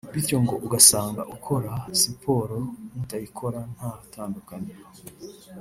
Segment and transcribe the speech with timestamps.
[0.13, 2.57] bityo ngo ugasanga ukora siporo
[2.93, 4.85] n’utayikora nta tandukaniro